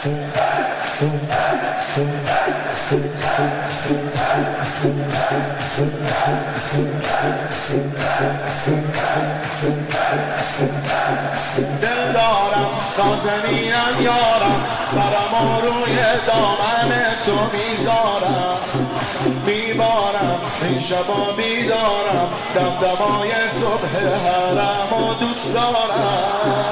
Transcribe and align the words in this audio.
دل 0.00 0.08
دارم 12.12 12.70
نازنینم 12.98 14.00
یارم. 14.00 14.64
سرم 14.86 15.34
روی 15.62 15.96
دامن 16.26 16.90
تو 17.26 17.36
می‌ذارم. 17.52 18.56
این 20.62 20.80
شبا 20.80 21.32
بیدارم 21.36 22.28
دمدمای 22.54 23.30
صبح 23.48 23.96
حرم 24.24 25.04
و 25.04 25.14
دوست 25.14 25.54
دارم. 25.54 26.64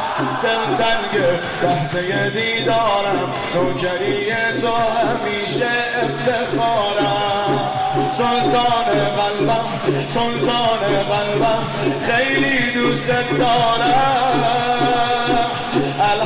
دل 0.43 0.77
تنگ 0.77 1.15
لحظه 1.63 2.31
دیدارم. 2.31 3.33
نوکری 3.55 4.33
تو 4.61 4.69
همیشه 4.69 5.71
افتخارم. 6.03 7.71
سلطان 8.11 8.89
قلبم 9.17 9.65
سلطان 10.09 10.83
قلبم 11.11 11.63
خیلی 12.07 12.71
دوست 12.75 13.11
دارم. 13.39 15.28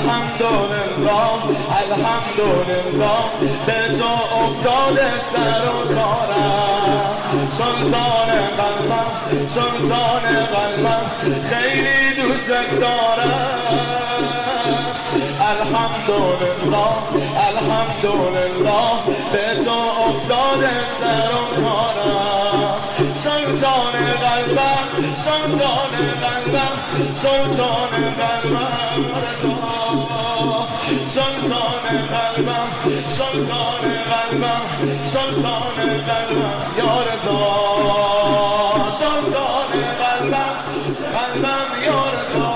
الحمدلله 0.03 1.31
الحمدلله 1.83 3.23
به 3.67 3.99
تو 3.99 4.13
افتاده 4.45 5.19
سر 5.19 5.63
و 5.69 5.95
کارم 5.95 7.09
سلطان 7.51 8.31
قلبم 8.59 9.11
سلطان 9.47 10.25
قلبم 10.55 11.07
خیلی 11.51 12.23
دوست 12.23 12.51
دارم 12.81 13.49
الحمدلله 15.41 16.93
الحمدلله 17.49 18.81
به 19.33 19.65
تو 19.65 19.79
افتاده 20.09 20.89
سر 20.89 21.31
و 21.33 21.63
کارم 21.63 22.75
سلطان 23.15 23.82
سلطان 26.93 27.93
قلبم 28.21 28.69
سلطان 31.07 31.85
قلبم 32.13 32.67
سلطان 33.09 33.85
قلبم 34.11 34.61
سلطان 35.05 35.79
قلبم. 36.09 36.53
یا 36.79 36.95
رضا 37.09 37.41
سلطان 39.01 39.73
قلبم 40.03 40.55
قلبم 41.17 41.69
یا 41.87 42.01
رضا. 42.13 42.51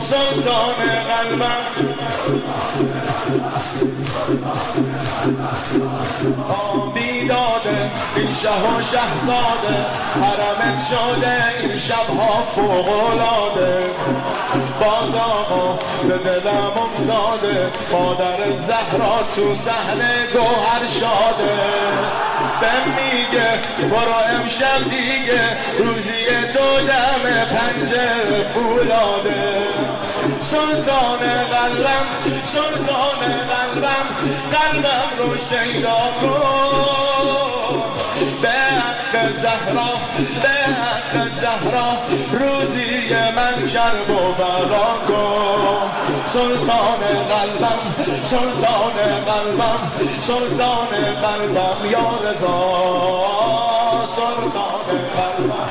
سلطان 0.00 0.78
قلبم. 1.10 1.93
بیداده 6.94 7.90
این 8.16 8.32
شه 8.32 8.48
و 8.48 8.82
شهزاده 8.82 9.86
حرمت 10.14 10.78
شده 10.88 11.60
این 11.60 11.78
شبها 11.78 12.42
فوقلاده 12.54 13.82
باز 14.80 15.14
آقا 15.14 15.78
به 16.08 16.18
دلم 16.18 16.72
افتاده 16.76 17.70
مادر 17.92 18.58
زهرا 18.58 19.18
تو 19.36 19.54
صحنه 19.54 20.14
گوهر 20.32 20.86
شاده. 20.86 21.54
به 22.60 22.66
میگه 22.96 23.48
برو 23.90 24.40
امشب 24.40 24.84
دیگه 24.84 25.42
روزی 25.78 26.48
تو 26.52 26.86
دم 26.86 27.44
پنجه 27.44 28.48
فولاده. 28.54 29.54
سلطان 30.54 31.18
قلبم 31.52 32.06
سلطان 32.44 33.20
قلبم 33.50 34.06
قلبم 34.52 35.08
رو 35.18 35.36
شیدا 35.36 36.02
کن. 36.20 37.82
به 38.42 38.48
حق 38.48 39.30
زهرا 39.32 39.92
به 40.42 40.54
حق 40.74 41.28
زهرا 41.28 41.90
روزی 42.32 43.14
من 43.36 43.68
کرب 43.68 44.10
و 44.10 44.32
بلا 44.32 44.90
کن. 45.08 45.90
سلطان 46.26 47.02
قلبم 47.30 47.80
سلطان 48.24 48.96
قلبم 49.26 49.80
سلطان 50.20 50.92
قلبم 51.22 51.90
یا 51.90 52.30
رضا. 52.30 52.58
سلطان 54.06 54.86
قلبم. 55.16 55.70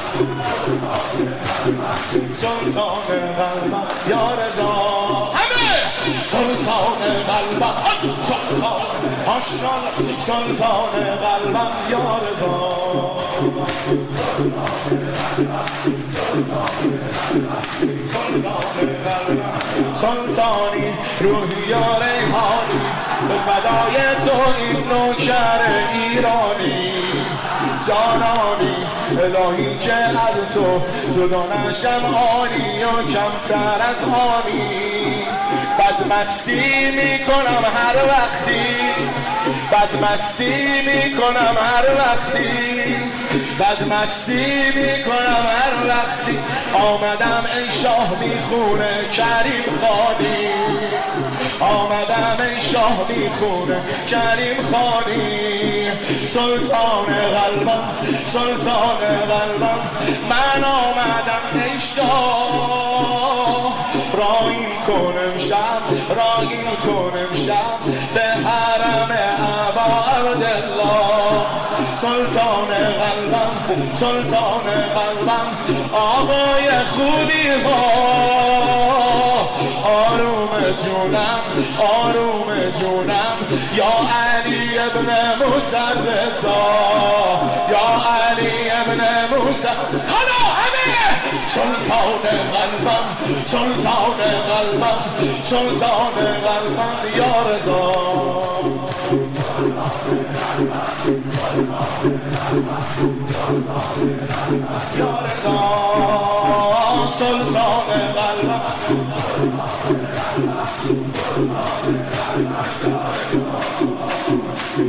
سلطان 1.64 3.08
قلبم 3.38 3.88
یا 4.10 4.28
همه 5.34 5.74
سلطان 6.26 7.02
قلبم 7.28 7.76
سلطان 8.24 8.82
ماشاءالله 9.28 10.20
سلطان 10.20 10.94
قلبم 11.16 11.72
یا 11.92 12.20
سلطانی 19.96 20.94
روحی 21.22 21.70
یا 21.70 21.78
ریحانی 21.78 22.82
به 23.28 23.36
این 24.58 24.84
نوکر 24.88 25.62
ایرانی 25.94 27.13
جانانی 27.88 28.76
الهی 29.12 29.78
که 29.80 29.94
از 29.94 30.54
تو 30.54 30.82
جدا 31.12 31.44
نشم 31.70 32.16
آنی 32.16 32.84
و 32.84 33.04
کمتر 33.14 33.82
از 33.90 34.04
آنی. 34.04 35.26
بدمستی 35.80 36.92
می‌کنم 36.92 37.66
هر 37.76 38.06
وقتی 38.08 38.66
بدمستی 39.72 40.82
می‌کنم 40.82 41.58
هر 41.62 41.96
وقتی 41.96 42.50
بدمستی 43.60 44.72
می‌کنم 44.76 45.46
هر 45.56 45.88
وقتی. 45.88 46.40
آمدم 46.74 47.46
ای 47.56 47.70
شاه 47.70 48.10
می‌خونه 48.20 49.04
کریم 49.12 49.64
خانی. 49.82 50.48
آمدم 51.64 52.38
ای 52.44 52.62
شاه 52.62 52.98
می‌خونه 53.10 53.82
کریم 54.10 54.58
خانی. 54.72 55.90
سلطان 56.28 57.06
قلبم 57.06 57.90
سلطان 58.26 58.98
قلبم 59.30 59.80
من 60.30 60.64
آمدم 60.64 61.46
ای 61.64 61.80
شاه. 61.80 63.74
رایی 64.14 64.68
کنم 64.88 65.38
شب 65.38 65.84
رایی 66.10 66.64
کنم 66.86 67.32
شب 67.48 67.80
به 68.14 68.22
حرم 68.50 69.12
عبا 69.12 69.90
عبدالله. 70.12 71.46
سلطان 71.96 72.68
قلبم 73.04 73.52
سلطان 73.96 74.66
قلبم 74.96 75.48
آقای 75.94 76.68
خوبی 76.96 77.48
ها. 77.66 78.93
آروم 79.84 80.50
جونم 80.84 81.40
آروم 81.80 82.72
جونم. 82.80 83.38
یا 83.76 83.86
علی 83.86 84.80
ابن 84.80 85.10
موسی 85.46 85.76
رضا 86.08 86.64
یا 87.70 87.88
علی 88.14 88.72
ابن 88.72 89.02
موسی. 89.32 89.68
حالا 90.08 90.40
همه 90.60 91.48
سلطان 91.48 92.24
قلبم 92.54 93.06
سلطان 93.46 94.20
قلبم 94.50 95.00
سلطان 95.44 96.14
قلبم 96.46 97.18
یا 97.18 97.56
رضا. 97.56 98.13
سلطان 107.10 107.90
قلبم 108.16 108.64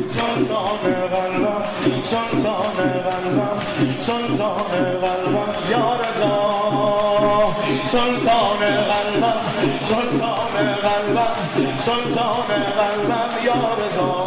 سلطان 0.08 0.82
قلبم 1.12 1.62
سلطان 2.02 2.76
قلبم 3.04 3.58
سلطان 4.00 4.72
قلبم 5.02 5.52
یا 5.70 5.88
رضا 6.00 6.36
سلطان 7.86 8.43
قلبم 11.04 11.78
سلطان 11.78 12.46
قلبم 12.76 13.30
یا 13.44 13.74
رضا 13.74 14.24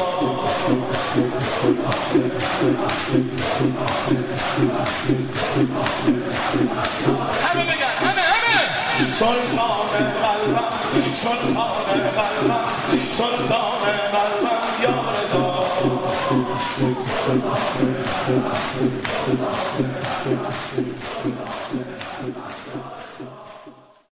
همه 7.43 7.63
بگن 7.63 7.93
همه 7.99 8.21
همه 8.21 9.13
سلطان 9.13 9.87
قلبم 10.23 10.73
سلطان 11.11 12.01
قلبم 12.17 12.67
سلطان 13.11 13.83
قلبم 14.11 14.61
یا 14.83 14.95
رضا 15.11 15.57